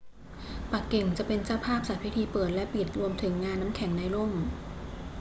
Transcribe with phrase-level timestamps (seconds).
[0.71, 4.31] ปักกิ่งจะเป็นเจ้าภาพจัดพิธีเปิดและปิดรวมถึงงานน้ำแข็งในร่ม